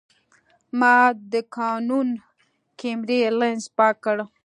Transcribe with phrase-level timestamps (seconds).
[0.79, 0.95] ما
[1.31, 2.07] د کانون
[2.79, 4.17] کیمرې لینز پاک کړ.